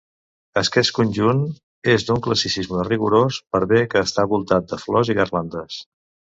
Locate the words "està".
4.09-4.29